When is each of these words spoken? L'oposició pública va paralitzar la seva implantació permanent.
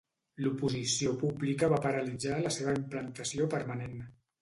L'oposició 0.45 1.13
pública 1.25 1.71
va 1.75 1.81
paralitzar 1.85 2.43
la 2.49 2.55
seva 2.59 2.77
implantació 2.83 3.51
permanent. 3.57 3.99